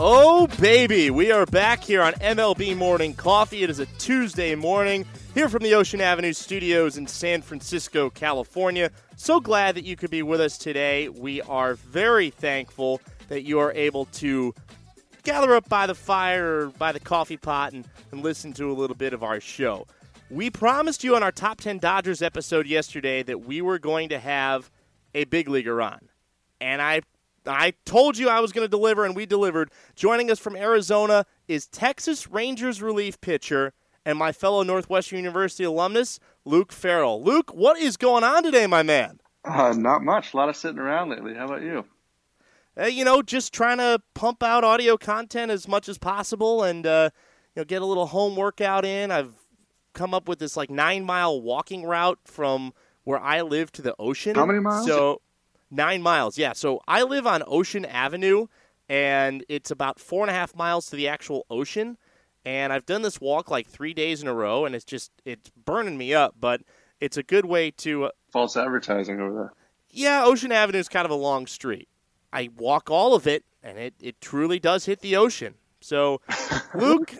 [0.00, 1.08] Oh, baby.
[1.10, 3.62] We are back here on MLB Morning Coffee.
[3.62, 8.90] It is a Tuesday morning here from the Ocean Avenue studios in San Francisco, California.
[9.14, 11.08] So glad that you could be with us today.
[11.08, 14.52] We are very thankful that you are able to
[15.22, 18.74] gather up by the fire or by the coffee pot and, and listen to a
[18.74, 19.86] little bit of our show.
[20.28, 24.18] We promised you on our Top 10 Dodgers episode yesterday that we were going to
[24.18, 24.72] have
[25.14, 26.08] a big leaguer on.
[26.60, 27.02] And I
[27.46, 29.70] I told you I was going to deliver, and we delivered.
[29.94, 33.74] Joining us from Arizona is Texas Rangers relief pitcher
[34.06, 37.22] and my fellow Northwestern University alumnus, Luke Farrell.
[37.22, 39.20] Luke, what is going on today, my man?
[39.44, 40.34] Uh, not much.
[40.34, 41.34] A lot of sitting around lately.
[41.34, 41.84] How about you?
[42.78, 46.86] Uh, you know, just trying to pump out audio content as much as possible and
[46.86, 47.10] uh,
[47.54, 49.10] you know get a little home workout in.
[49.10, 49.34] I've
[49.92, 52.72] come up with this like nine mile walking route from
[53.04, 54.34] where I live to the ocean.
[54.34, 54.86] How many miles?
[54.86, 55.20] So
[55.74, 56.52] Nine miles, yeah.
[56.52, 58.46] So I live on Ocean Avenue,
[58.88, 61.98] and it's about four and a half miles to the actual ocean.
[62.44, 65.50] And I've done this walk like three days in a row, and it's just it's
[65.50, 66.36] burning me up.
[66.38, 66.60] But
[67.00, 69.52] it's a good way to uh, false advertising over there.
[69.90, 71.88] Yeah, Ocean Avenue is kind of a long street.
[72.32, 75.54] I walk all of it, and it it truly does hit the ocean.
[75.80, 76.20] So,
[76.74, 77.16] Luke,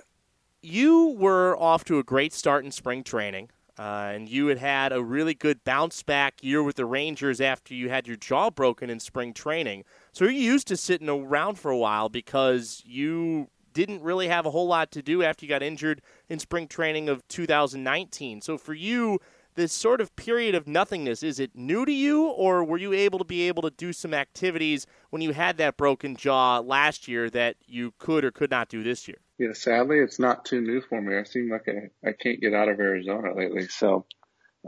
[0.62, 3.50] you were off to a great start in spring training.
[3.76, 7.74] Uh, and you had had a really good bounce back year with the Rangers after
[7.74, 9.84] you had your jaw broken in spring training.
[10.12, 14.50] So you're used to sitting around for a while because you didn't really have a
[14.50, 18.40] whole lot to do after you got injured in spring training of 2019.
[18.40, 19.18] So for you,
[19.54, 23.18] this sort of period of nothingness, is it new to you, or were you able
[23.18, 27.30] to be able to do some activities when you had that broken jaw last year
[27.30, 29.18] that you could or could not do this year?
[29.38, 31.16] Yeah, sadly, it's not too new for me.
[31.16, 33.66] I seem like I, I can't get out of Arizona lately.
[33.68, 34.06] So,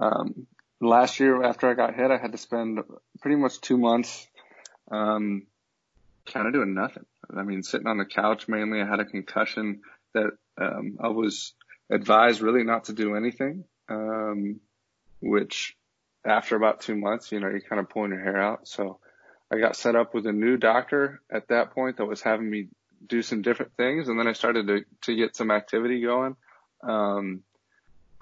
[0.01, 0.47] um,
[0.81, 2.81] last year after I got hit, I had to spend
[3.21, 4.27] pretty much two months,
[4.91, 5.47] um,
[6.27, 7.07] kind of doing nothing.
[7.37, 8.81] I mean, sitting on the couch mainly.
[8.81, 9.83] I had a concussion
[10.15, 10.31] that,
[10.61, 11.55] um, I was
[11.91, 13.65] advised really not to do anything.
[13.89, 14.61] Um,
[15.21, 15.77] which
[16.25, 18.67] after about two months, you know, you're kind of pulling your hair out.
[18.69, 18.99] So
[19.51, 22.69] I got set up with a new doctor at that point that was having me
[23.07, 26.37] do some different things, and then I started to to get some activity going.
[26.83, 27.43] Um,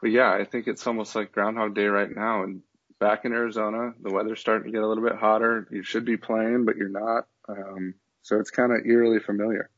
[0.00, 2.42] but yeah, I think it's almost like Groundhog Day right now.
[2.42, 2.62] And
[2.98, 5.66] back in Arizona, the weather's starting to get a little bit hotter.
[5.70, 7.26] You should be playing, but you're not.
[7.48, 9.70] Um, so it's kind of eerily familiar.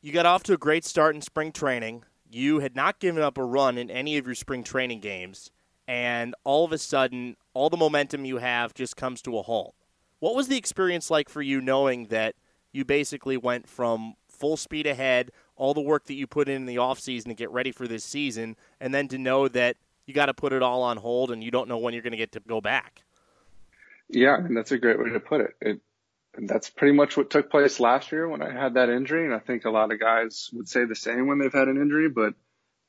[0.00, 2.04] You got off to a great start in spring training.
[2.30, 5.50] You had not given up a run in any of your spring training games,
[5.88, 9.74] and all of a sudden, all the momentum you have just comes to a halt.
[10.18, 12.34] What was the experience like for you knowing that
[12.72, 16.66] you basically went from full speed ahead, all the work that you put in, in
[16.66, 19.76] the offseason to get ready for this season, and then to know that
[20.06, 22.12] you got to put it all on hold and you don't know when you're going
[22.12, 23.02] to get to go back.
[24.08, 25.54] Yeah, and that's a great way to put it.
[25.60, 25.80] It
[26.38, 29.38] that's pretty much what took place last year when I had that injury, and I
[29.38, 32.08] think a lot of guys would say the same when they've had an injury.
[32.08, 32.34] But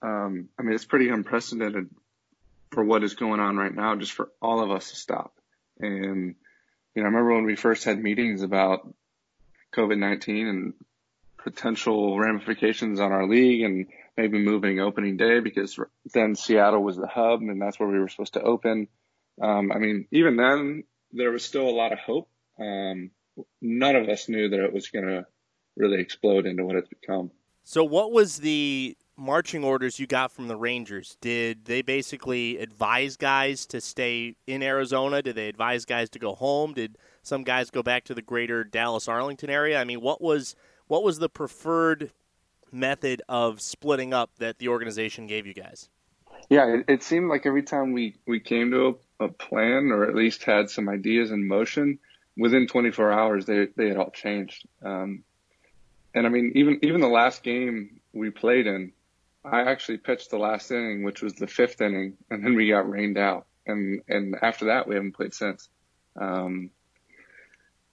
[0.02, 1.90] um, I mean, it's pretty unprecedented
[2.72, 5.34] for what is going on right now, just for all of us to stop.
[5.80, 6.36] And
[6.96, 8.94] you know, I remember when we first had meetings about
[9.76, 10.74] COVID nineteen and
[11.38, 15.80] potential ramifications on our league and maybe moving opening day because
[16.14, 18.88] then Seattle was the hub and that's where we were supposed to open.
[19.42, 20.84] Um, I mean, even then
[21.14, 22.28] there was still a lot of hope.
[22.60, 23.12] Um,
[23.62, 25.26] none of us knew that it was going to
[25.76, 27.32] really explode into what it's become.
[27.64, 31.18] So, what was the marching orders you got from the Rangers?
[31.20, 35.22] Did they basically advise guys to stay in Arizona?
[35.22, 36.74] Did they advise guys to go home?
[36.74, 39.82] Did some guys go back to the greater Dallas Arlington area?
[39.82, 40.56] I mean, what was
[40.88, 42.12] what was the preferred
[42.72, 45.90] method of splitting up that the organization gave you guys?
[46.50, 50.06] Yeah, it, it seemed like every time we, we came to a, a, plan or
[50.06, 52.00] at least had some ideas in motion,
[52.38, 54.66] within 24 hours they, they had all changed.
[54.82, 55.24] Um,
[56.14, 58.92] and I mean, even even the last game we played in,
[59.46, 62.90] I actually pitched the last inning, which was the fifth inning, and then we got
[62.90, 63.46] rained out.
[63.66, 65.70] And and after that, we haven't played since.
[66.20, 66.72] Um,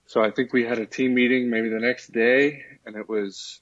[0.07, 3.59] so I think we had a team meeting maybe the next day, and it was,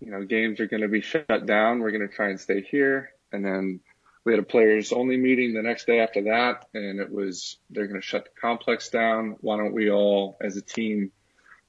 [0.00, 1.80] you know, games are going to be shut down.
[1.80, 3.10] We're going to try and stay here.
[3.32, 3.80] And then
[4.24, 7.86] we had a players only meeting the next day after that, and it was they're
[7.86, 9.36] going to shut the complex down.
[9.40, 11.10] Why don't we all, as a team,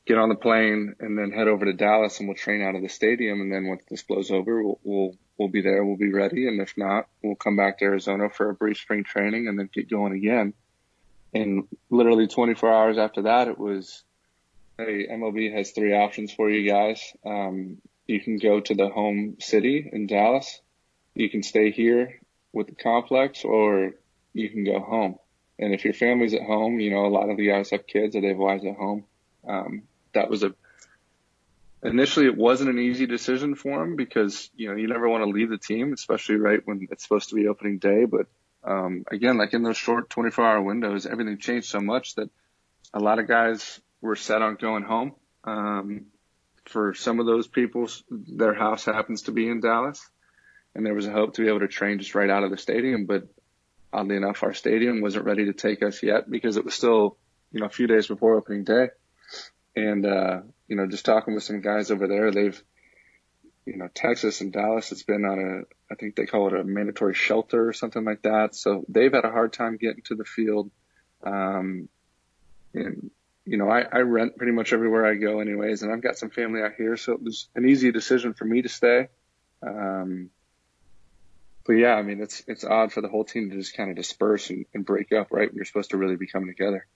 [0.06, 2.82] get on the plane and then head over to Dallas, and we'll train out of
[2.82, 3.42] the stadium.
[3.42, 5.84] And then once this blows over, we'll we'll, we'll be there.
[5.84, 6.48] We'll be ready.
[6.48, 9.70] And if not, we'll come back to Arizona for a brief spring training and then
[9.72, 10.54] get going again.
[11.34, 14.04] And literally 24 hours after that, it was
[14.78, 17.14] Hey, MLB has three options for you guys.
[17.24, 17.78] Um,
[18.08, 20.60] you can go to the home city in Dallas.
[21.14, 22.20] You can stay here
[22.52, 23.92] with the complex or
[24.34, 25.20] you can go home.
[25.60, 28.16] And if your family's at home, you know, a lot of the guys have kids
[28.16, 29.06] or they have wives at home.
[29.48, 29.84] Um,
[30.14, 30.54] that was a
[31.84, 35.30] initially it wasn't an easy decision for him because you know you never want to
[35.30, 38.06] leave the team, especially right when it's supposed to be opening day.
[38.06, 38.28] But
[38.64, 42.30] um, again, like in those short 24 hour windows, everything changed so much that
[42.94, 45.14] a lot of guys were set on going home.
[45.44, 46.06] Um,
[46.66, 50.08] for some of those people, their house happens to be in Dallas,
[50.76, 52.58] and there was a hope to be able to train just right out of the
[52.58, 53.06] stadium.
[53.06, 53.28] But
[53.92, 57.18] oddly enough, our stadium wasn't ready to take us yet because it was still,
[57.52, 58.90] you know, a few days before opening day.
[59.76, 62.62] And, uh, you know, just talking with some guys over there, they've,
[63.66, 66.64] you know, Texas and Dallas has been on a, I think they call it a
[66.64, 68.56] mandatory shelter or something like that.
[68.56, 70.72] So they've had a hard time getting to the field.
[71.24, 71.88] Um,
[72.74, 73.12] and,
[73.46, 76.30] you know, I, I rent pretty much everywhere I go anyways, and I've got some
[76.30, 76.98] family out here.
[76.98, 79.08] So it was an easy decision for me to stay.
[79.66, 80.32] Um,
[81.66, 83.96] but yeah, I mean, it's, it's odd for the whole team to just kind of
[83.96, 86.88] disperse and, and break up right when you're supposed to really be coming together.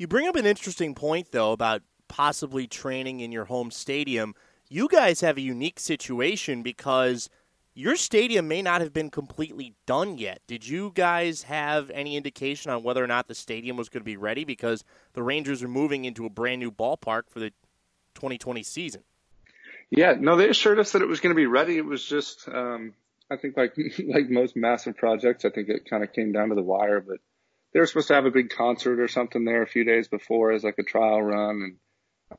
[0.00, 4.34] You bring up an interesting point, though, about possibly training in your home stadium.
[4.70, 7.28] You guys have a unique situation because
[7.74, 10.40] your stadium may not have been completely done yet.
[10.46, 14.06] Did you guys have any indication on whether or not the stadium was going to
[14.06, 14.42] be ready?
[14.42, 17.50] Because the Rangers are moving into a brand new ballpark for the
[18.14, 19.02] 2020 season.
[19.90, 21.76] Yeah, no, they assured us that it was going to be ready.
[21.76, 22.94] It was just, um,
[23.30, 23.74] I think, like
[24.08, 27.00] like most massive projects, I think it kind of came down to the wire.
[27.00, 27.18] But
[27.72, 30.52] they were supposed to have a big concert or something there a few days before
[30.52, 31.76] as like a trial run,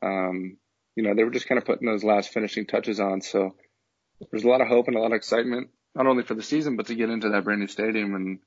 [0.02, 0.56] um,
[0.94, 3.22] you know, they were just kind of putting those last finishing touches on.
[3.22, 3.54] So
[4.30, 6.76] there's a lot of hope and a lot of excitement, not only for the season,
[6.76, 8.14] but to get into that brand new stadium.
[8.14, 8.38] And,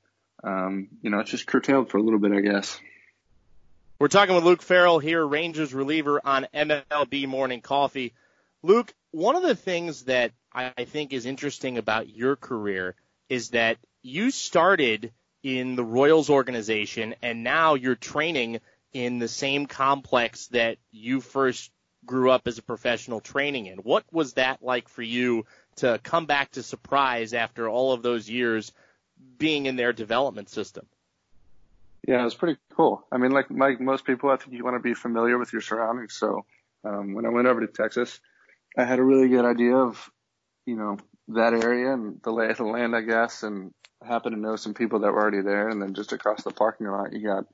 [0.43, 2.79] um, you know, it's just curtailed for a little bit, I guess.
[3.97, 8.13] We're talking with Luke Farrell here, Rangers reliever on MLB Morning Coffee.
[8.61, 12.95] Luke, one of the things that I think is interesting about your career
[13.29, 15.13] is that you started
[15.45, 18.59] in the Royals organization and now you're training
[18.93, 21.69] in the same complex that you first
[22.03, 23.77] grew up as a professional training in.
[23.77, 25.45] What was that like for you
[25.75, 28.71] to come back to Surprise after all of those years
[29.37, 30.87] being in their development system?
[32.07, 33.05] Yeah, it was pretty cool.
[33.11, 35.61] I mean, like like most people, I think you want to be familiar with your
[35.61, 36.15] surroundings.
[36.15, 36.43] So
[36.83, 38.19] um, when I went over to Texas,
[38.75, 40.09] I had a really good idea of,
[40.65, 44.41] you know, that area and the lay of the land, I guess, and happened to
[44.41, 45.69] know some people that were already there.
[45.69, 47.45] And then just across the parking lot, you got,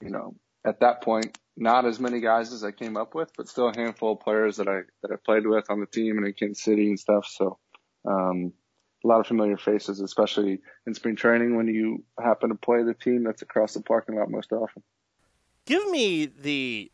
[0.00, 0.34] you know,
[0.64, 3.76] at that point, not as many guys as I came up with, but still a
[3.76, 6.62] handful of players that I that I played with on the team and in Kansas
[6.62, 7.26] City and stuff.
[7.26, 7.58] So
[8.08, 8.52] um,
[9.04, 12.94] a lot of familiar faces, especially in spring training when you happen to play the
[12.94, 14.82] team that's across the parking lot most often.
[15.66, 16.90] Give me the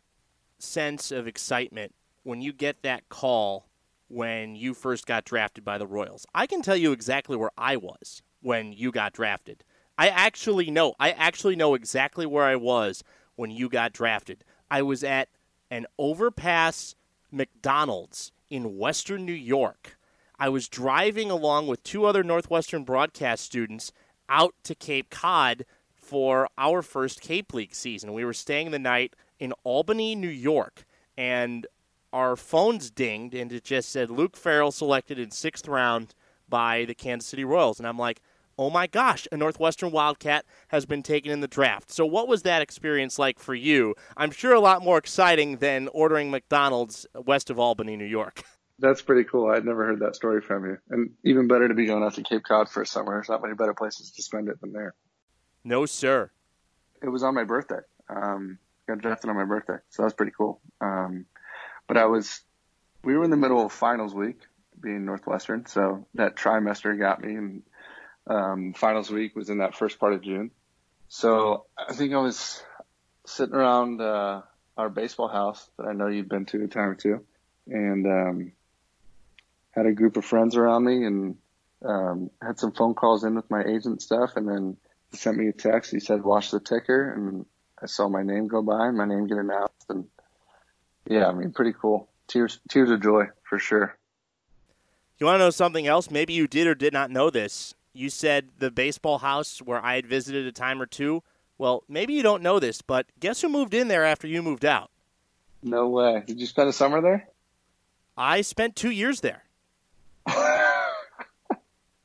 [0.59, 1.95] sense of excitement
[2.25, 3.69] when you get that call
[4.09, 6.27] when you first got drafted by the Royals.
[6.35, 9.65] I can tell you exactly where I was when you got drafted.
[9.97, 10.95] I actually know.
[11.01, 13.03] I actually know exactly where I was
[13.37, 14.45] when you got drafted.
[14.71, 15.29] I was at
[15.71, 16.95] an overpass
[17.31, 19.99] McDonald's in Western New York
[20.39, 23.93] I was driving along with two other Northwestern broadcast students
[24.29, 28.13] out to Cape Cod for our first Cape League season.
[28.13, 30.87] We were staying the night in Albany, New York,
[31.17, 31.67] and
[32.13, 36.15] our phones dinged, and it just said Luke Farrell selected in sixth round
[36.49, 37.81] by the Kansas City Royals.
[37.81, 38.23] And I'm like,
[38.59, 41.91] oh my gosh, a Northwestern Wildcat has been taken in the draft.
[41.91, 43.95] So, what was that experience like for you?
[44.17, 48.43] I'm sure a lot more exciting than ordering McDonald's west of Albany, New York.
[48.81, 49.51] That's pretty cool.
[49.51, 50.79] I'd never heard that story from you.
[50.91, 53.13] And even better to be going out to Cape Cod for a summer.
[53.13, 54.95] There's not many better places to spend it than there.
[55.65, 56.31] No, sir.
[57.03, 57.81] It was on my birthday.
[58.09, 59.79] Um, got drafted on my birthday.
[59.89, 60.61] So that was pretty cool.
[60.81, 61.27] Um,
[61.89, 62.41] but I was,
[63.03, 64.43] we were in the middle of finals week
[64.81, 65.67] being Northwestern.
[65.67, 67.63] So that trimester got me and,
[68.29, 70.51] um, finals week was in that first part of June.
[71.09, 72.63] So I think I was
[73.27, 74.43] sitting around, uh,
[74.77, 77.25] our baseball house that I know you've been to a time or two.
[77.67, 78.53] And, um,
[79.73, 81.37] had a group of friends around me and
[81.85, 84.77] um, had some phone calls in with my agent stuff, and then
[85.11, 85.93] he sent me a text.
[85.93, 87.47] He said, "Watch the ticker," and
[87.81, 90.07] I saw my name go by and my name get announced, and
[91.07, 92.09] yeah, I mean, pretty cool.
[92.27, 93.97] Tears, tears of joy for sure.
[95.19, 96.11] You want to know something else?
[96.11, 97.75] Maybe you did or did not know this.
[97.93, 101.23] You said the baseball house where I had visited a time or two.
[101.57, 104.65] Well, maybe you don't know this, but guess who moved in there after you moved
[104.65, 104.91] out?
[105.63, 106.23] No way.
[106.27, 107.29] Did you spend a summer there?
[108.17, 109.45] I spent two years there.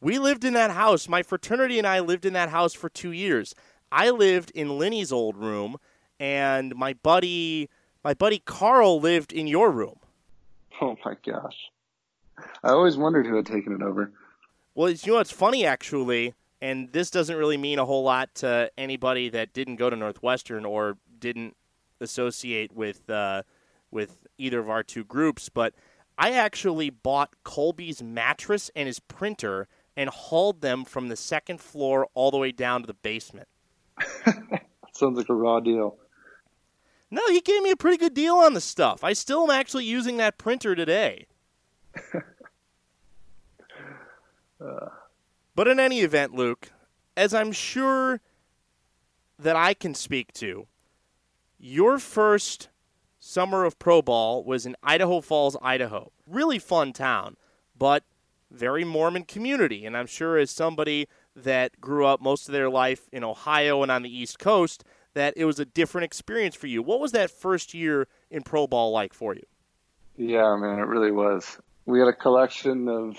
[0.02, 1.08] we lived in that house.
[1.08, 3.54] My fraternity and I lived in that house for two years.
[3.92, 5.78] I lived in Lenny's old room,
[6.20, 7.70] and my buddy,
[8.04, 10.00] my buddy Carl lived in your room.
[10.82, 11.70] Oh my gosh!
[12.64, 14.12] I always wondered who had taken it over.
[14.76, 18.72] Well, you know what's funny actually, and this doesn't really mean a whole lot to
[18.78, 21.56] anybody that didn't go to Northwestern or didn't
[22.00, 23.44] associate with uh,
[23.92, 25.74] with either of our two groups, but
[26.18, 32.08] I actually bought Colby's mattress and his printer and hauled them from the second floor
[32.14, 33.48] all the way down to the basement.
[34.94, 35.98] Sounds like a raw deal.
[37.12, 39.04] No, he gave me a pretty good deal on the stuff.
[39.04, 41.28] I still am actually using that printer today.
[45.56, 46.72] But in any event, Luke,
[47.16, 48.22] as I'm sure
[49.38, 50.68] that I can speak to,
[51.60, 52.70] your first
[53.20, 56.12] summer of pro ball was in Idaho Falls, Idaho.
[56.28, 57.38] Really fun town,
[57.78, 58.04] but
[58.52, 59.86] very Mormon community.
[59.86, 63.92] And I'm sure as somebody that grew up most of their life in Ohio and
[63.92, 66.82] on the East Coast, that it was a different experience for you.
[66.82, 69.44] What was that first year in pro ball like for you?
[70.18, 71.60] Yeah, man, it really was.
[71.86, 73.18] We had a collection of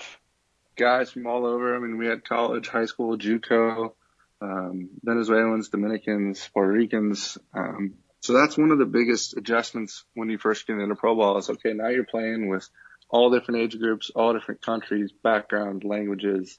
[0.75, 1.75] guys from all over.
[1.75, 3.93] I mean, we had college, high school, JUCO,
[4.41, 7.37] um, Venezuelans, Dominicans, Puerto Ricans.
[7.53, 11.37] Um, so that's one of the biggest adjustments when you first get into pro ball
[11.37, 12.67] is okay, now you're playing with
[13.09, 16.57] all different age groups, all different countries, background, languages.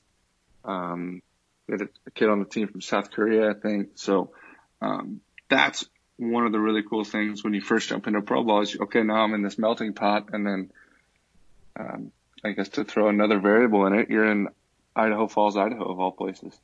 [0.64, 1.22] Um,
[1.66, 3.90] we had a kid on the team from South Korea, I think.
[3.96, 4.30] So,
[4.80, 5.84] um, that's
[6.18, 9.02] one of the really cool things when you first jump into pro ball is okay,
[9.02, 10.70] now I'm in this melting pot, and then
[11.78, 12.12] um,
[12.46, 14.48] I guess to throw another variable in it, you're in
[14.94, 16.58] Idaho Falls, Idaho, of all places.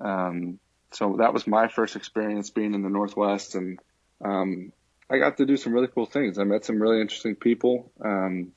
[0.00, 0.58] Um,
[0.92, 3.78] so that was my first experience being in the Northwest, and
[4.24, 4.72] um,
[5.10, 6.38] I got to do some really cool things.
[6.38, 7.92] I met some really interesting people.
[8.02, 8.52] Um,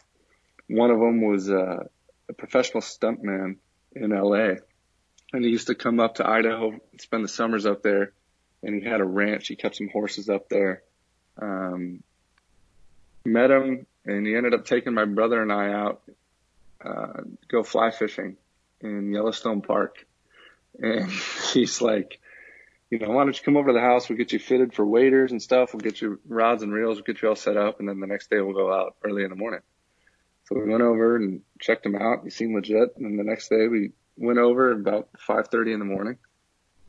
[0.67, 1.83] one of them was uh,
[2.29, 3.57] a professional stuntman
[3.95, 4.55] in LA,
[5.33, 8.13] and he used to come up to Idaho spend the summers up there
[8.63, 9.47] and he had a ranch.
[9.47, 10.83] He kept some horses up there.
[11.41, 12.03] Um,
[13.25, 16.01] met him, and he ended up taking my brother and I out
[16.83, 18.37] uh, go fly fishing
[18.81, 20.05] in Yellowstone Park.
[20.79, 21.11] And
[21.53, 22.19] he's like,
[22.89, 24.09] you know, why don't you come over to the house?
[24.09, 25.73] We'll get you fitted for waders and stuff.
[25.73, 26.97] We'll get you rods and reels.
[26.97, 27.79] We'll get you all set up.
[27.79, 29.61] And then the next day we'll go out early in the morning.
[30.45, 32.23] So we went over and checked him out.
[32.23, 32.95] He seemed legit.
[32.97, 36.17] And then the next day we went over about 5.30 in the morning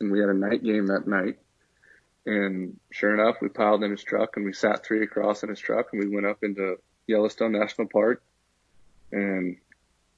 [0.01, 1.39] and we had a night game that night.
[2.25, 5.61] And sure enough, we piled in his truck and we sat three across in his
[5.61, 8.23] truck and we went up into Yellowstone National Park.
[9.13, 9.57] And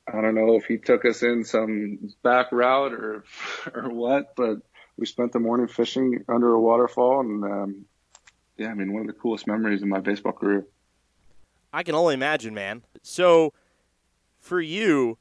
[0.07, 3.25] I don't know if he took us in some back route or
[3.75, 4.59] or what, but
[4.97, 7.85] we spent the morning fishing under a waterfall and um,
[8.57, 10.67] yeah, I mean one of the coolest memories in my baseball career.
[11.73, 12.83] I can only imagine, man.
[13.03, 13.55] So
[14.39, 15.19] for you,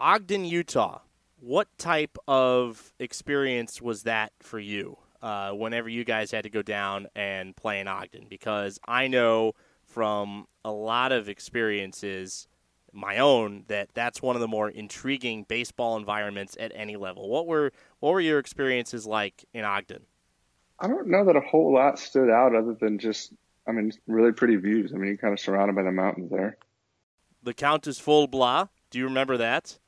[0.00, 1.00] Ogden, Utah,
[1.40, 4.96] what type of experience was that for you?
[5.24, 9.54] uh, whenever you guys had to go down and play in Ogden because I know
[9.82, 12.46] from a lot of experiences
[12.94, 17.28] my own that that's one of the more intriguing baseball environments at any level.
[17.28, 20.02] What were what were your experiences like in Ogden?
[20.78, 23.32] I don't know that a whole lot stood out other than just
[23.66, 24.92] I mean really pretty views.
[24.92, 26.56] I mean you're kind of surrounded by the mountains there.
[27.42, 28.68] The count is Full Blah.
[28.90, 29.78] Do you remember that?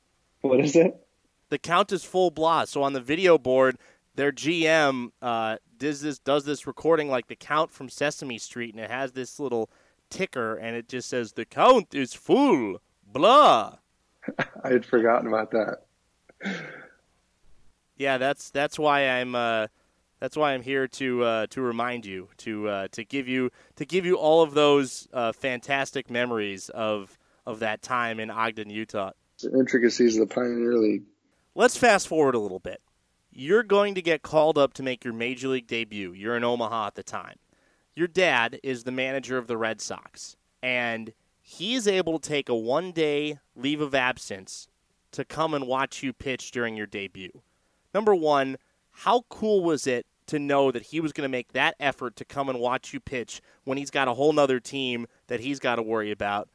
[0.43, 1.07] What is it?
[1.49, 2.65] The count is Full Blah.
[2.65, 3.79] So on the video board,
[4.17, 8.83] their GM uh, does this does this recording like the count from Sesame Street, and
[8.83, 9.71] it has this little
[10.11, 12.81] ticker, and it just says the count is full.
[13.17, 13.77] Blah.
[14.65, 15.85] I had forgotten about that.
[17.97, 19.69] Yeah, that's that's why I'm uh,
[20.21, 23.85] that's why I'm here to uh, to remind you to uh, to give you to
[23.85, 29.13] give you all of those uh, fantastic memories of of that time in Ogden, Utah.
[29.43, 31.05] The intricacies of the Pioneer League.
[31.55, 32.81] Let's fast forward a little bit
[33.37, 36.13] you're going to get called up to make your major league debut.
[36.13, 37.37] You're in Omaha at the time.
[37.95, 41.13] Your dad is the manager of the Red Sox, and
[41.49, 44.67] he is able to take a one day leave of absence
[45.13, 47.31] to come and watch you pitch during your debut.
[47.95, 48.57] Number one,
[48.91, 52.25] how cool was it to know that he was going to make that effort to
[52.25, 55.77] come and watch you pitch when he's got a whole nother team that he's got
[55.77, 56.49] to worry about?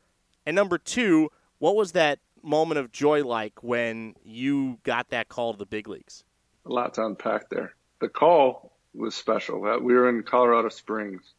[0.46, 5.54] And number two, what was that moment of joy like when you got that call
[5.54, 6.26] to the big leagues?
[6.66, 7.74] a lot to unpack there.
[8.00, 9.66] The call was special.
[9.66, 11.34] Uh, we were in Colorado Springs.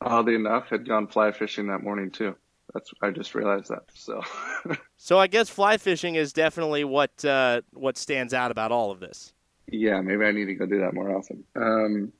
[0.00, 2.36] Oddly enough, had gone fly fishing that morning too.
[2.74, 3.84] That's I just realized that.
[3.94, 4.22] So,
[4.96, 9.00] so I guess fly fishing is definitely what uh, what stands out about all of
[9.00, 9.32] this.
[9.68, 11.44] Yeah, maybe I need to go do that more often.
[11.56, 12.12] Um,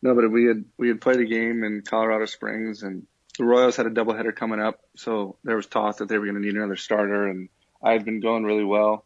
[0.00, 3.06] no, but we had we had played a game in Colorado Springs, and
[3.38, 6.40] the Royals had a doubleheader coming up, so there was talk that they were going
[6.40, 7.48] to need another starter, and
[7.82, 9.04] I had been going really well,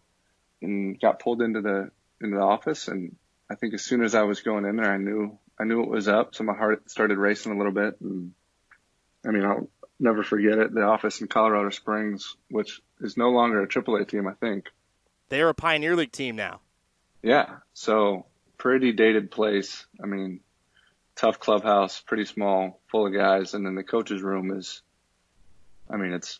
[0.62, 3.16] and got pulled into the into the office, and
[3.50, 5.88] I think as soon as I was going in there, I knew I knew it
[5.88, 8.00] was up, so my heart started racing a little bit.
[8.00, 8.32] And
[9.24, 10.74] I mean, I'll never forget it.
[10.74, 14.70] The office in Colorado Springs, which is no longer a AAA team, I think.
[15.28, 16.60] They're a Pioneer League team now.
[17.22, 18.26] Yeah, so
[18.58, 19.86] pretty dated place.
[20.02, 20.40] I mean,
[21.16, 24.82] tough clubhouse, pretty small, full of guys, and then the coach's room is,
[25.90, 26.38] I mean, it's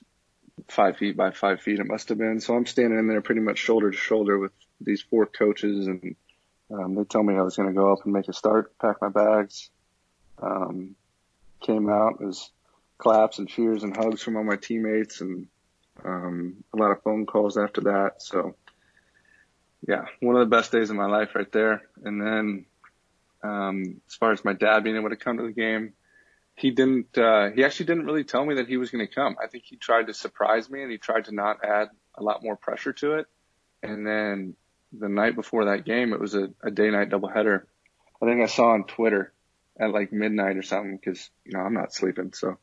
[0.69, 1.81] five feet by five feet.
[1.81, 2.41] It must have been.
[2.41, 6.15] So I'm standing in there pretty much shoulder to shoulder with these four coaches, and
[6.71, 9.01] um, they told me I was going to go up and make a start, pack
[9.01, 9.71] my bags.
[10.41, 10.97] Um,
[11.61, 12.51] came out, it was
[12.99, 15.49] claps and cheers and hugs from all my teammates, and
[16.05, 18.23] um, a lot of phone calls after that.
[18.23, 18.55] So,
[19.87, 21.83] yeah, one of the best days of my life right there.
[22.05, 22.67] And then,
[23.43, 25.93] um, as far as my dad being able to come to the game,
[26.55, 29.37] he didn't, uh, he actually didn't really tell me that he was going to come.
[29.43, 32.43] I think he tried to surprise me and he tried to not add a lot
[32.43, 33.27] more pressure to it.
[33.83, 34.57] And then
[34.99, 37.63] the night before that game, it was a, a day night doubleheader.
[38.23, 39.33] I think I saw on Twitter
[39.79, 42.33] at like midnight or something because, you know, I'm not sleeping.
[42.33, 42.59] So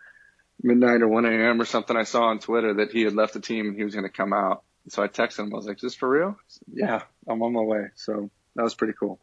[0.62, 1.62] midnight or 1 a.m.
[1.62, 3.94] or something, I saw on Twitter that he had left the team and he was
[3.94, 4.64] going to come out.
[4.90, 5.54] So I texted him.
[5.54, 7.86] I was like, "Is this for real?" Said, yeah, I'm on my way.
[7.96, 9.20] So that was pretty cool.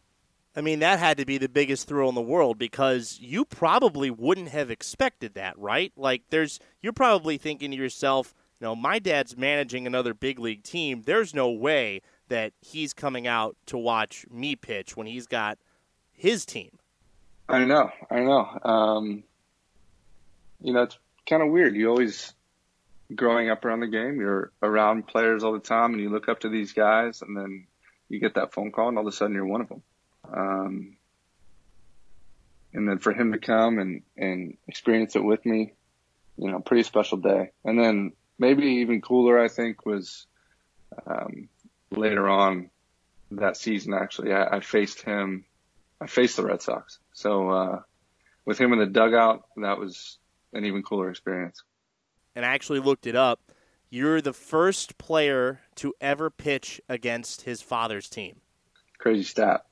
[0.57, 4.11] I mean, that had to be the biggest thrill in the world because you probably
[4.11, 5.93] wouldn't have expected that, right?
[5.97, 10.63] Like, there's you're probably thinking to yourself, you know, my dad's managing another big league
[10.63, 11.03] team.
[11.05, 15.59] There's no way that he's coming out to watch me pitch when he's got
[16.11, 16.79] his team.
[17.49, 18.59] I know, I know.
[18.63, 19.23] Um,
[20.61, 21.77] you know, it's kind of weird.
[21.77, 22.33] You always,
[23.15, 26.41] growing up around the game, you're around players all the time, and you look up
[26.41, 27.67] to these guys, and then
[28.09, 29.83] you get that phone call, and all of a sudden you're one of them.
[30.33, 30.97] Um,
[32.73, 35.73] and then for him to come and and experience it with me,
[36.37, 37.51] you know, pretty special day.
[37.65, 40.27] And then maybe even cooler, I think, was
[41.07, 41.49] um,
[41.91, 42.71] later on
[43.33, 43.95] that season.
[43.95, 45.45] Actually, I, I faced him.
[46.01, 46.99] I faced the Red Sox.
[47.13, 47.81] So uh,
[48.45, 50.19] with him in the dugout, that was
[50.53, 51.63] an even cooler experience.
[52.35, 53.41] And I actually looked it up.
[53.91, 58.41] You're the first player to ever pitch against his father's team.
[58.99, 59.67] Crazy stat.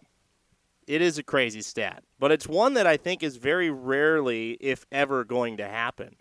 [0.88, 4.86] It is a crazy stat, but it's one that I think is very rarely, if
[4.90, 6.16] ever, going to happen.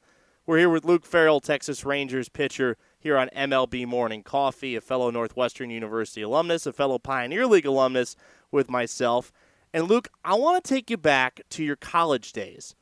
[0.46, 5.10] We're here with Luke Farrell, Texas Rangers pitcher, here on MLB Morning Coffee, a fellow
[5.12, 8.16] Northwestern University alumnus, a fellow Pioneer League alumnus
[8.52, 9.32] with myself.
[9.74, 12.76] And Luke, I want to take you back to your college days.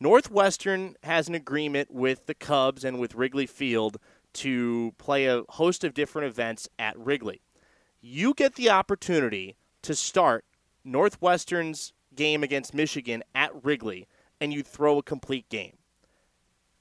[0.00, 3.98] Northwestern has an agreement with the Cubs and with Wrigley Field
[4.34, 7.42] to play a host of different events at Wrigley.
[8.00, 10.44] You get the opportunity to start
[10.84, 14.06] Northwestern's game against Michigan at Wrigley
[14.40, 15.76] and you throw a complete game.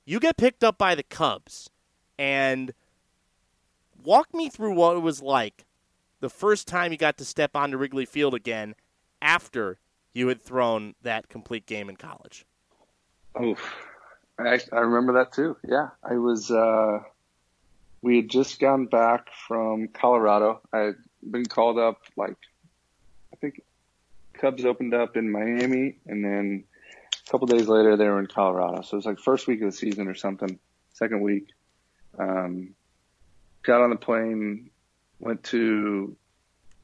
[0.05, 1.69] You get picked up by the Cubs
[2.17, 2.73] and
[4.03, 5.65] walk me through what it was like
[6.19, 8.75] the first time you got to step onto Wrigley Field again
[9.21, 9.77] after
[10.13, 12.45] you had thrown that complete game in college.
[13.41, 13.75] Oof.
[14.39, 15.57] I, I remember that too.
[15.67, 15.89] Yeah.
[16.03, 16.99] I was, uh,
[18.01, 20.61] we had just gone back from Colorado.
[20.73, 20.95] I had
[21.29, 22.37] been called up like,
[23.33, 23.61] I think
[24.33, 26.63] Cubs opened up in Miami and then
[27.27, 28.81] a couple days later they were in Colorado.
[28.81, 30.57] So it was like first week of the season or something,
[30.93, 31.49] second week.
[32.17, 32.75] Um,
[33.63, 34.69] got on the plane,
[35.19, 36.15] went to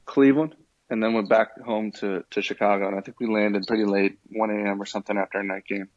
[0.06, 0.56] Cleveland
[0.90, 2.88] and then went back home to, to Chicago.
[2.88, 4.82] And I think we landed pretty late, 1 a.m.
[4.82, 5.90] or something after a night game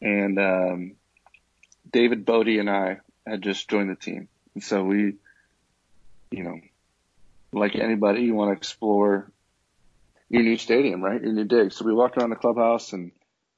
[0.00, 0.92] and um,
[1.90, 5.14] David Bote and I had just joined the team, and so we,
[6.30, 6.60] you know,
[7.52, 9.30] like anybody, you want to explore
[10.28, 11.20] your new stadium, right?
[11.20, 11.72] Your new dig.
[11.72, 13.10] So we walked around the clubhouse and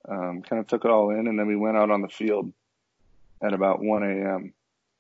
[0.09, 2.53] um, kind of took it all in, and then we went out on the field
[3.43, 4.53] at about 1 a.m.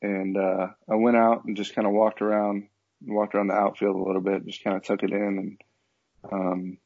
[0.02, 2.68] And uh, I went out and just kind of walked around,
[3.06, 5.62] walked around the outfield a little bit, just kind of took it in, and
[6.30, 6.78] um,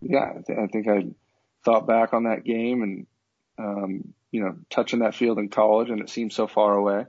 [0.00, 1.06] yeah, I, th- I think I
[1.64, 3.06] thought back on that game and
[3.58, 7.06] um, you know, touching that field in college and it seems so far away.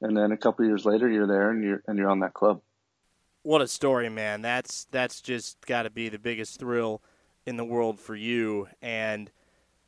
[0.00, 2.60] And then a couple years later, you're there and you're and you're on that club.
[3.42, 4.42] What a story, man!
[4.42, 7.02] That's that's just got to be the biggest thrill
[7.46, 8.68] in the world for you.
[8.82, 9.30] And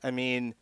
[0.03, 0.55] I mean,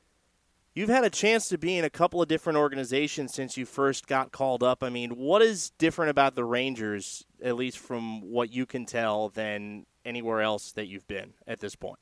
[0.75, 4.07] you've had a chance to be in a couple of different organizations since you first
[4.07, 4.83] got called up.
[4.83, 9.29] I mean, what is different about the Rangers, at least from what you can tell,
[9.29, 11.99] than anywhere else that you've been at this point?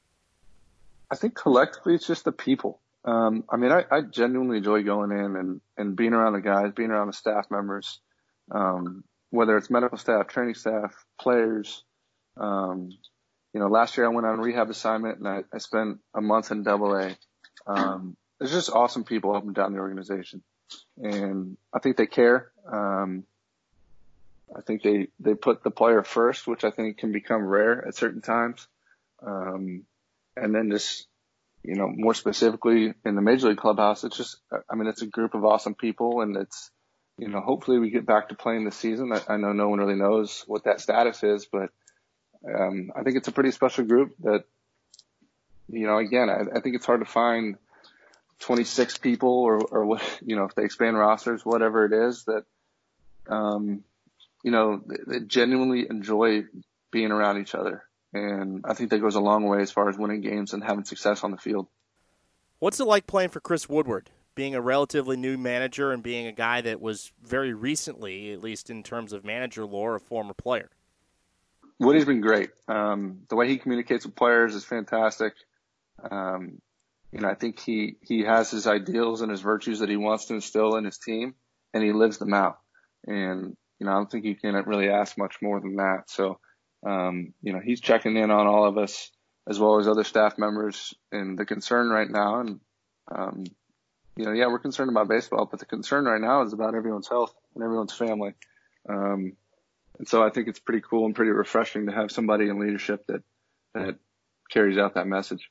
[1.10, 2.80] I think collectively, it's just the people.
[3.04, 6.72] Um, I mean, I, I genuinely enjoy going in and, and being around the guys,
[6.72, 8.00] being around the staff members,
[8.50, 11.82] um, whether it's medical staff, training staff, players.
[12.36, 12.90] Um,
[13.52, 16.50] you know, last year I went on rehab assignment and I, I spent a month
[16.50, 17.16] in double A.
[17.66, 20.42] Um, there's just awesome people up and down the organization.
[20.96, 22.50] And I think they care.
[22.66, 23.24] Um,
[24.56, 27.94] I think they, they put the player first, which I think can become rare at
[27.94, 28.66] certain times.
[29.24, 29.84] Um,
[30.36, 31.06] and then just
[31.62, 34.36] you know, more specifically in the major league clubhouse, it's just,
[34.68, 36.72] I mean, it's a group of awesome people and it's,
[37.18, 39.12] you know, hopefully we get back to playing this season.
[39.12, 41.70] I, I know no one really knows what that status is, but,
[42.52, 44.42] um, I think it's a pretty special group that,
[45.68, 47.58] you know, again, I, I think it's hard to find
[48.42, 52.44] 26 people or, or what, you know, if they expand rosters, whatever it is that,
[53.28, 53.84] um,
[54.42, 56.42] you know, they, they genuinely enjoy
[56.90, 57.84] being around each other.
[58.12, 60.84] And I think that goes a long way as far as winning games and having
[60.84, 61.68] success on the field.
[62.58, 64.10] What's it like playing for Chris Woodward?
[64.34, 68.70] Being a relatively new manager and being a guy that was very recently, at least
[68.70, 70.70] in terms of manager lore, a former player.
[71.78, 72.50] Woody's been great.
[72.68, 75.34] Um, the way he communicates with players is fantastic.
[76.10, 76.60] Um,
[77.12, 80.26] you know, I think he, he has his ideals and his virtues that he wants
[80.26, 81.34] to instill in his team
[81.74, 82.58] and he lives them out.
[83.06, 86.04] And, you know, I don't think you can really ask much more than that.
[86.08, 86.38] So,
[86.86, 89.10] um, you know, he's checking in on all of us
[89.48, 92.40] as well as other staff members and the concern right now.
[92.40, 92.60] And,
[93.14, 93.44] um,
[94.16, 97.08] you know, yeah, we're concerned about baseball, but the concern right now is about everyone's
[97.08, 98.34] health and everyone's family.
[98.88, 99.36] Um,
[99.98, 103.04] and so I think it's pretty cool and pretty refreshing to have somebody in leadership
[103.08, 103.22] that,
[103.74, 103.96] that
[104.50, 105.50] carries out that message.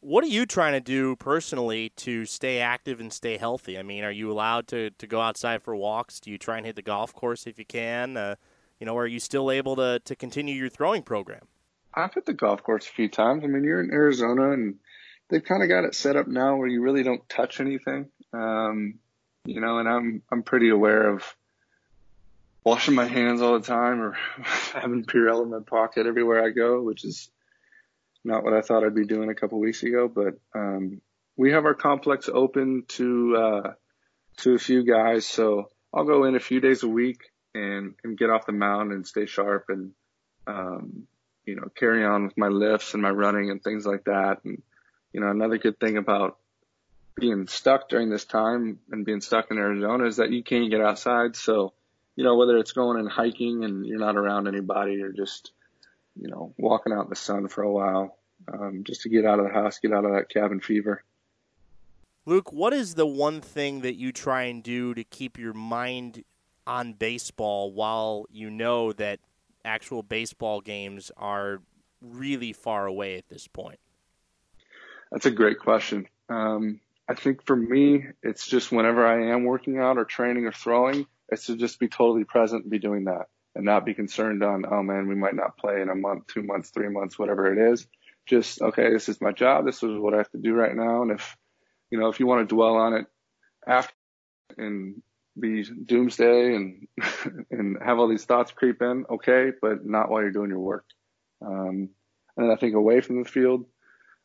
[0.00, 3.78] What are you trying to do personally to stay active and stay healthy?
[3.78, 6.20] I mean, are you allowed to, to go outside for walks?
[6.20, 8.16] Do you try and hit the golf course if you can?
[8.16, 8.36] Uh,
[8.78, 11.46] you know, are you still able to, to continue your throwing program?
[11.94, 13.42] I've hit the golf course a few times.
[13.42, 14.76] I mean, you're in Arizona and
[15.28, 18.10] they've kind of got it set up now where you really don't touch anything.
[18.32, 18.98] Um,
[19.46, 21.24] you know, and I'm, I'm pretty aware of
[22.64, 24.12] washing my hands all the time or
[24.74, 27.30] having Purell in my pocket everywhere I go, which is
[28.26, 31.00] not what I thought I'd be doing a couple weeks ago, but um,
[31.36, 33.72] we have our complex open to uh,
[34.38, 37.20] to a few guys, so I'll go in a few days a week
[37.54, 39.92] and and get off the mound and stay sharp and
[40.46, 41.06] um,
[41.44, 44.38] you know carry on with my lifts and my running and things like that.
[44.44, 44.60] And
[45.12, 46.38] you know another good thing about
[47.14, 50.80] being stuck during this time and being stuck in Arizona is that you can't get
[50.80, 51.36] outside.
[51.36, 51.74] So
[52.16, 55.52] you know whether it's going and hiking and you're not around anybody or just
[56.20, 58.18] you know, walking out in the sun for a while,
[58.52, 61.02] um, just to get out of the house, get out of that cabin fever.
[62.24, 66.24] Luke, what is the one thing that you try and do to keep your mind
[66.66, 69.20] on baseball while you know that
[69.64, 71.62] actual baseball games are
[72.00, 73.78] really far away at this point?
[75.12, 76.08] That's a great question.
[76.28, 80.52] Um, I think for me, it's just whenever I am working out or training or
[80.52, 84.44] throwing, it's to just be totally present and be doing that and not be concerned
[84.44, 87.50] on, oh man, we might not play in a month, two months, three months, whatever
[87.50, 87.86] it is.
[88.26, 89.64] Just, okay, this is my job.
[89.64, 91.02] This is what I have to do right now.
[91.02, 91.36] And if,
[91.90, 93.06] you know, if you want to dwell on it
[93.66, 93.94] after
[94.58, 95.00] and
[95.40, 96.86] be doomsday and,
[97.50, 100.84] and have all these thoughts creep in, okay, but not while you're doing your work.
[101.40, 101.88] Um,
[102.36, 103.64] and I think away from the field,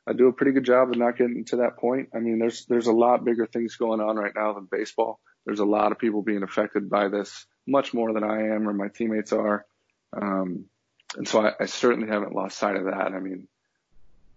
[0.05, 2.09] I do a pretty good job of not getting to that point.
[2.13, 5.21] I mean, there's, there's a lot bigger things going on right now than baseball.
[5.45, 8.73] There's a lot of people being affected by this much more than I am or
[8.73, 9.65] my teammates are.
[10.13, 10.65] Um,
[11.15, 13.13] and so I, I certainly haven't lost sight of that.
[13.13, 13.47] I mean,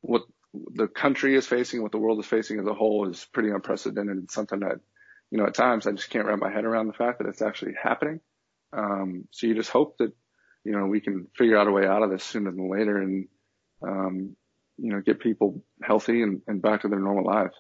[0.01, 3.51] what the country is facing, what the world is facing as a whole is pretty
[3.51, 4.81] unprecedented and something that,
[5.31, 7.43] you know, at times I just can't wrap my head around the fact that it's
[7.43, 8.21] actually happening.
[8.73, 10.13] Um, so you just hope that,
[10.65, 13.29] you know, we can figure out a way out of this sooner than later and,
[13.83, 14.37] um,
[14.79, 17.55] you know, get people healthy and, and back to their normal lives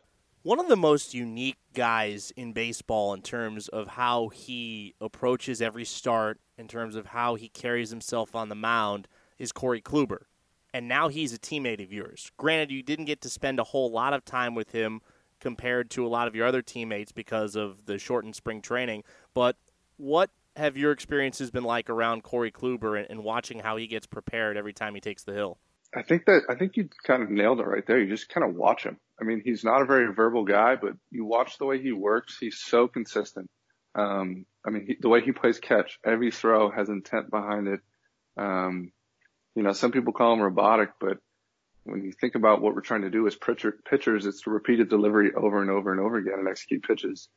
[0.44, 5.86] one of the most unique guys in baseball in terms of how he approaches every
[5.86, 10.24] start, in terms of how he carries himself on the mound, is Corey Kluber.
[10.74, 12.30] And now he's a teammate of yours.
[12.36, 15.00] Granted, you didn't get to spend a whole lot of time with him
[15.40, 19.02] compared to a lot of your other teammates because of the shortened spring training.
[19.32, 19.56] But
[19.96, 24.06] what have your experiences been like around Corey Kluber and, and watching how he gets
[24.06, 25.56] prepared every time he takes the hill?
[25.94, 28.00] I think that I think you kind of nailed it right there.
[28.00, 28.98] You just kind of watch him.
[29.20, 32.36] I mean, he's not a very verbal guy, but you watch the way he works.
[32.38, 33.48] He's so consistent.
[33.94, 37.80] Um, I mean, he, the way he plays catch, every throw has intent behind it.
[38.36, 38.90] Um,
[39.54, 41.18] you know, some people call him robotic, but
[41.84, 45.32] when you think about what we're trying to do as pitcher, pitchers, it's repeated delivery
[45.34, 47.28] over and over and over again and execute pitches.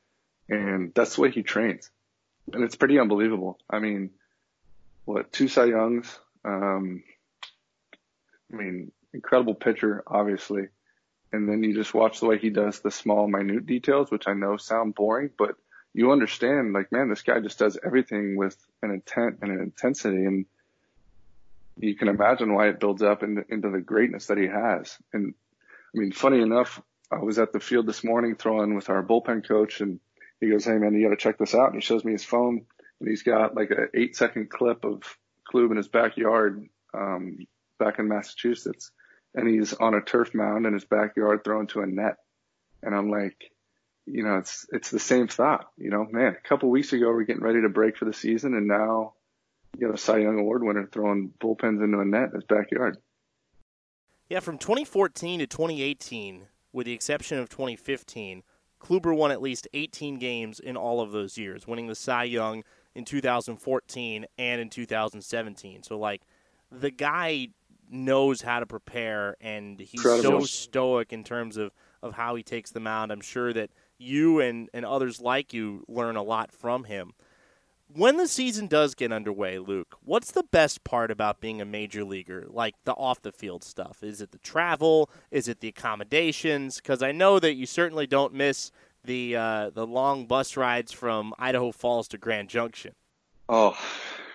[0.49, 1.91] And that's the way he trains.
[2.53, 3.59] And it's pretty unbelievable.
[3.69, 4.11] I mean,
[5.05, 7.03] what, two Cy Youngs, um,
[8.51, 10.67] I mean, incredible pitcher, obviously.
[11.33, 14.33] And then you just watch the way he does the small, minute details, which I
[14.33, 15.55] know sound boring, but
[15.93, 20.25] you understand, like, man, this guy just does everything with an intent and an intensity.
[20.25, 20.45] And
[21.79, 24.97] you can imagine why it builds up into, into the greatness that he has.
[25.11, 25.33] And
[25.93, 26.81] I mean, funny enough,
[27.11, 29.99] I was at the field this morning throwing with our bullpen coach and
[30.39, 31.67] he goes, Hey man, you got to check this out.
[31.71, 32.65] And he shows me his phone
[32.99, 35.01] and he's got like an eight second clip of
[35.45, 36.67] Klub in his backyard.
[36.93, 38.91] Um, back in Massachusetts
[39.35, 42.17] and he's on a turf mound in his backyard throwing to a net.
[42.81, 43.51] And I'm like,
[44.05, 47.23] you know, it's, it's the same thought, you know, man, a couple weeks ago, we're
[47.23, 48.53] getting ready to break for the season.
[48.53, 49.13] And now
[49.77, 52.97] you know, a Cy Young Award winner throwing bullpens into a net in his backyard.
[54.29, 54.39] Yeah.
[54.39, 58.43] From 2014 to 2018, with the exception of 2015,
[58.81, 62.63] Kluber won at least 18 games in all of those years, winning the Cy Young
[62.93, 65.83] in 2014 and in 2017.
[65.83, 66.21] So, like,
[66.71, 67.49] the guy
[67.89, 70.41] knows how to prepare, and he's Incredible.
[70.41, 71.71] so stoic in terms of,
[72.01, 73.11] of how he takes the mound.
[73.11, 77.13] I'm sure that you and, and others like you learn a lot from him.
[77.93, 82.03] When the season does get underway, Luke, what's the best part about being a major
[82.03, 82.45] leaguer?
[82.49, 84.03] Like the off the field stuff?
[84.03, 85.09] Is it the travel?
[85.31, 86.77] Is it the accommodations?
[86.77, 88.71] Because I know that you certainly don't miss
[89.05, 92.93] the uh, the long bus rides from Idaho Falls to Grand Junction.
[93.47, 93.77] Oh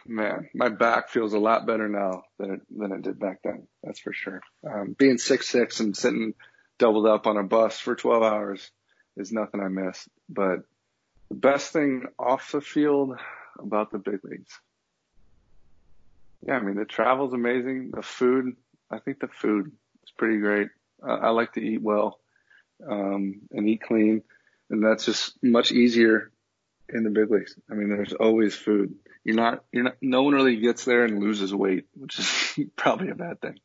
[0.07, 3.67] man, my back feels a lot better now than it, than it did back then.
[3.83, 4.41] That's for sure.
[4.69, 6.35] Um, being six six and sitting
[6.79, 8.71] doubled up on a bus for 12 hours
[9.17, 10.09] is nothing I miss.
[10.29, 10.61] But
[11.29, 13.17] the best thing off the field,
[13.59, 14.59] about the big leagues.
[16.47, 17.91] Yeah, I mean the travel's amazing.
[17.95, 18.57] The food,
[18.91, 19.73] I think the food
[20.05, 20.69] is pretty great.
[21.07, 22.19] Uh, I like to eat well
[22.88, 24.23] um, and eat clean,
[24.71, 26.31] and that's just much easier
[26.88, 27.57] in the big leagues.
[27.71, 28.95] I mean, there's always food.
[29.25, 29.97] You're not, you're not.
[30.01, 33.59] No one really gets there and loses weight, which is probably a bad thing.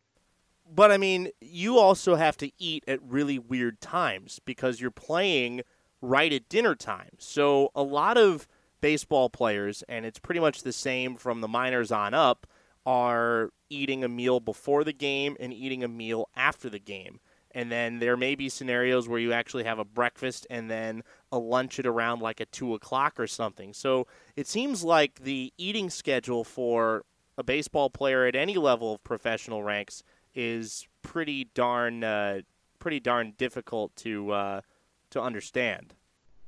[0.70, 5.62] But I mean, you also have to eat at really weird times because you're playing
[6.02, 7.12] right at dinner time.
[7.18, 8.48] So a lot of
[8.82, 12.46] baseball players, and it's pretty much the same from the minors on up,
[12.86, 17.20] are eating a meal before the game and eating a meal after the game.
[17.58, 21.40] And then there may be scenarios where you actually have a breakfast and then a
[21.40, 23.74] lunch at around like a 2 o'clock or something.
[23.74, 27.04] So it seems like the eating schedule for
[27.36, 30.04] a baseball player at any level of professional ranks
[30.36, 32.42] is pretty darn uh,
[32.78, 34.62] pretty darn difficult to uh,
[35.10, 35.96] to understand.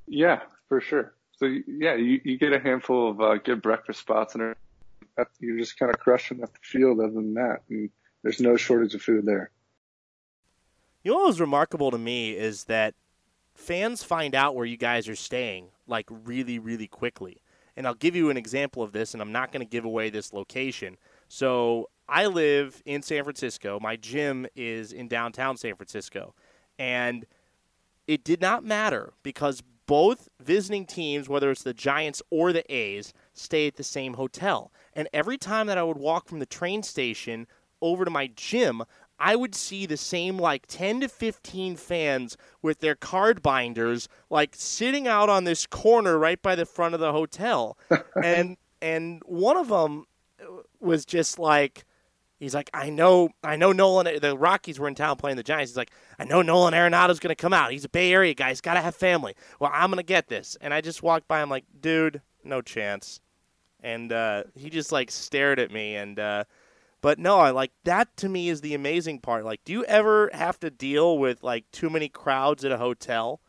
[0.06, 1.16] Yeah, for sure.
[1.38, 4.54] So yeah, you, you get a handful of uh, good breakfast spots, and
[5.40, 7.00] you're just kind of crushing at the field.
[7.00, 7.90] Other than that, and
[8.22, 9.50] there's no shortage of food there.
[11.04, 12.94] You know what was remarkable to me is that
[13.54, 17.42] fans find out where you guys are staying like really, really quickly.
[17.78, 20.10] And I'll give you an example of this, and I'm not going to give away
[20.10, 20.98] this location.
[21.30, 23.80] So I live in San Francisco.
[23.80, 26.36] My gym is in downtown San Francisco.
[26.78, 27.26] And
[28.06, 33.14] it did not matter because both visiting teams, whether it's the Giants or the A's,
[33.34, 34.74] stay at the same hotel.
[34.94, 37.48] And every time that I would walk from the train station
[37.82, 38.84] over to my gym,
[39.20, 44.56] I would see the same like 10 to 15 fans with their card binders like
[44.56, 47.78] sitting out on this corner right by the front of the hotel.
[48.24, 50.06] and and one of them
[50.80, 51.86] was just like
[52.40, 54.20] He's like, I know, I know Nolan.
[54.22, 55.72] The Rockies were in town playing the Giants.
[55.72, 57.72] He's like, I know Nolan Arenado's going to come out.
[57.72, 58.48] He's a Bay Area guy.
[58.48, 59.36] He's got to have family.
[59.60, 60.56] Well, I'm going to get this.
[60.62, 61.42] And I just walked by.
[61.42, 63.20] I'm like, dude, no chance.
[63.82, 65.98] And uh, he just like stared at me.
[65.98, 66.46] And uh,
[67.02, 68.16] but no, I like that.
[68.18, 69.46] To me, is the amazing part.
[69.46, 73.40] Like, do you ever have to deal with like too many crowds at a hotel?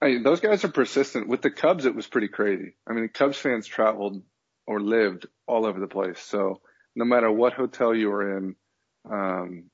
[0.00, 1.28] I mean, those guys are persistent.
[1.28, 2.76] With the Cubs, it was pretty crazy.
[2.86, 4.22] I mean, Cubs fans traveled
[4.66, 6.20] or lived all over the place.
[6.20, 6.60] So
[6.94, 8.56] no matter what hotel you were in,
[9.10, 9.64] um,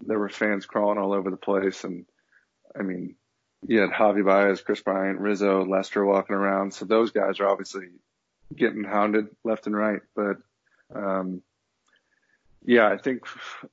[0.00, 1.84] there were fans crawling all over the place.
[1.84, 2.06] And
[2.78, 3.16] I mean,
[3.66, 6.74] you had Javi Baez, Kris Bryant, Rizzo, Lester walking around.
[6.74, 7.86] So those guys are obviously
[8.54, 10.00] getting hounded left and right.
[10.14, 10.36] But,
[10.94, 11.42] um,
[12.64, 13.26] yeah, I think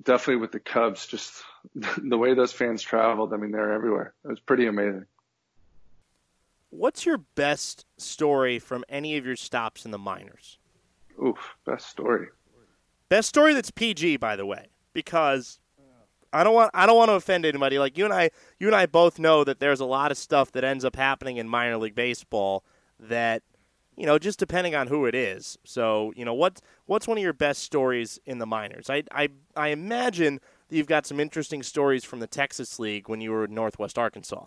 [0.04, 1.44] definitely with the Cubs, just
[1.98, 4.14] the way those fans traveled, I mean, they're everywhere.
[4.24, 5.06] It was pretty amazing.
[6.70, 10.58] What's your best story from any of your stops in the minors?
[11.24, 12.28] Oof, best story.
[13.10, 15.60] Best story that's PG, by the way, because
[16.34, 17.80] I don't want I don't want to offend anybody.
[17.80, 20.52] Like you and I, you and I both know that there's a lot of stuff
[20.52, 22.66] that ends up happening in minor league baseball
[23.00, 23.44] that
[23.98, 25.58] you know just depending on who it is.
[25.64, 28.90] So you know what what's one of your best stories in the minors?
[28.90, 33.20] I I I imagine that you've got some interesting stories from the Texas League when
[33.20, 34.46] you were in Northwest Arkansas.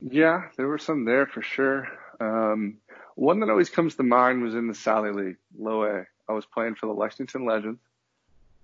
[0.00, 1.88] Yeah, there were some there for sure.
[2.20, 2.78] Um,
[3.14, 6.06] one that always comes to mind was in the Sally League, low A.
[6.28, 7.80] I was playing for the Lexington Legends,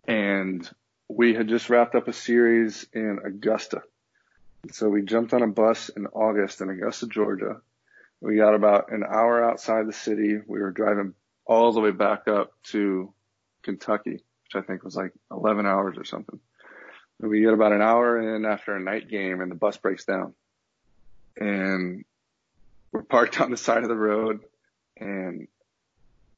[0.07, 0.68] and
[1.09, 3.83] we had just wrapped up a series in Augusta.
[4.70, 7.61] So we jumped on a bus in August in Augusta, Georgia.
[8.22, 10.38] We got about an hour outside the city.
[10.46, 13.12] We were driving all the way back up to
[13.64, 16.38] Kentucky, which I think was like 11 hours or something.
[17.20, 20.04] And we get about an hour in after a night game and the bus breaks
[20.04, 20.35] down.
[21.37, 22.04] And
[22.92, 24.44] we're parked on the side of the road
[24.96, 25.48] and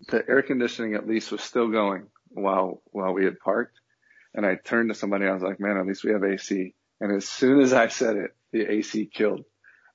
[0.08, 3.78] the air conditioning at least was still going while while we had parked.
[4.32, 5.26] And I turned to somebody.
[5.26, 8.16] I was like, "Man, at least we have AC." And as soon as I said
[8.16, 9.44] it, the AC killed,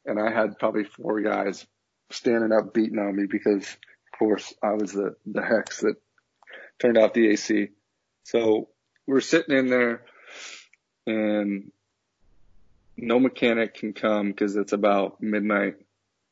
[0.05, 1.65] and I had probably four guys
[2.11, 5.95] standing up beating on me because, of course, I was the the hex that
[6.79, 7.69] turned off the AC.
[8.23, 8.69] So
[9.07, 10.03] we're sitting in there,
[11.05, 11.71] and
[12.97, 15.75] no mechanic can come because it's about midnight,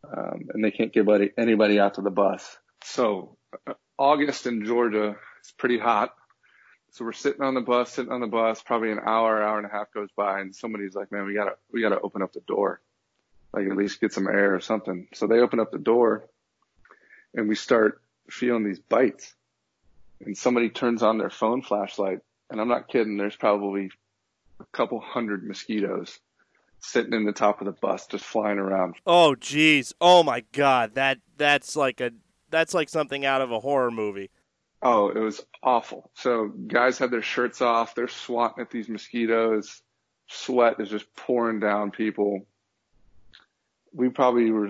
[0.05, 2.57] um, and they can't get anybody, anybody out to the bus.
[2.83, 6.13] So uh, August in Georgia, it's pretty hot.
[6.91, 9.67] So we're sitting on the bus, sitting on the bus, probably an hour, hour and
[9.67, 12.41] a half goes by and somebody's like, man, we gotta, we gotta open up the
[12.41, 12.81] door.
[13.53, 15.07] Like at least get some air or something.
[15.13, 16.27] So they open up the door
[17.33, 19.33] and we start feeling these bites
[20.19, 23.17] and somebody turns on their phone flashlight and I'm not kidding.
[23.17, 23.89] There's probably
[24.59, 26.19] a couple hundred mosquitoes
[26.79, 28.95] sitting in the top of the bus, just flying around.
[29.05, 29.93] Oh, geez.
[29.99, 30.95] Oh my God.
[30.95, 32.11] That that's like a
[32.49, 34.29] that's like something out of a horror movie.
[34.81, 36.11] Oh, it was awful.
[36.13, 37.95] So guys had their shirts off.
[37.95, 39.81] They're swatting at these mosquitoes.
[40.27, 42.45] Sweat is just pouring down people.
[43.93, 44.69] We probably were,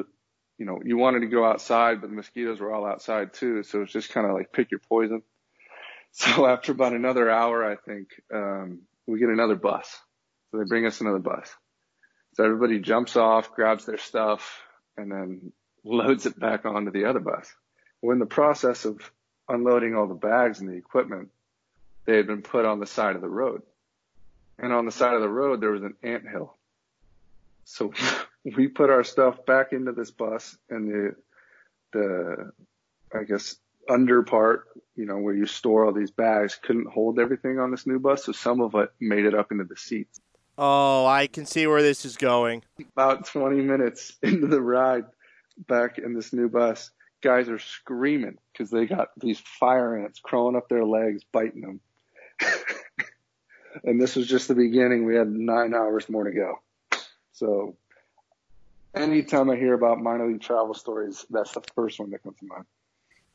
[0.58, 3.64] you know, you wanted to go outside, but the mosquitoes were all outside too.
[3.64, 5.22] So it's just kind of like pick your poison.
[6.12, 10.00] So after about another hour, I think, um, we get another bus.
[10.50, 11.54] So they bring us another bus.
[12.34, 14.62] So everybody jumps off, grabs their stuff,
[14.96, 15.52] and then
[15.84, 17.54] loads it back onto the other bus.
[18.02, 19.00] We're in the process of
[19.50, 21.30] unloading all the bags and the equipment.
[22.06, 23.62] They had been put on the side of the road.
[24.60, 26.56] And on the side of the road, there was an ant hill.
[27.66, 27.94] So
[28.56, 31.16] we put our stuff back into this bus and the,
[31.94, 32.52] the,
[33.14, 33.56] I guess,
[33.90, 37.88] under part, you know, where you store all these bags couldn't hold everything on this
[37.88, 38.26] new bus.
[38.26, 40.20] So some of it made it up into the seats.
[40.58, 42.64] Oh, I can see where this is going.
[42.94, 45.06] About 20 minutes into the ride
[45.68, 50.56] back in this new bus, guys are screaming because they got these fire ants crawling
[50.56, 51.80] up their legs, biting them.
[53.84, 55.06] and this was just the beginning.
[55.06, 56.60] We had nine hours more to go.
[57.34, 57.78] So
[59.02, 62.46] anytime I hear about minor league travel stories, that's the first one that comes to
[62.46, 62.66] mind.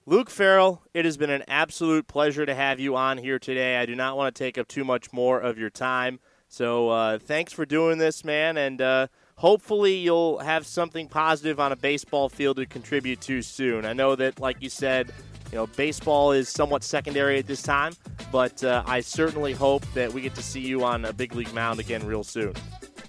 [0.04, 3.76] Luke Farrell, it has been an absolute pleasure to have you on here today.
[3.76, 6.18] I do not want to take up too much more of your time.
[6.48, 11.72] So uh, thanks for doing this, man, and uh, hopefully you'll have something positive on
[11.72, 13.86] a baseball field to contribute to soon.
[13.86, 15.12] I know that, like you said,
[15.50, 17.92] you know baseball is somewhat secondary at this time,
[18.30, 21.54] but uh, I certainly hope that we get to see you on a big league
[21.54, 22.54] mound again real soon.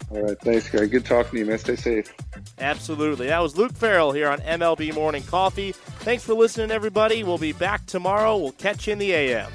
[0.10, 0.86] All right, thanks, guy.
[0.86, 1.58] Good talking to you, man.
[1.58, 2.14] Stay safe.
[2.60, 3.28] Absolutely.
[3.28, 5.72] That was Luke Farrell here on MLB Morning Coffee.
[5.72, 7.24] Thanks for listening, everybody.
[7.24, 8.38] We'll be back tomorrow.
[8.38, 9.52] We'll catch you in the AM.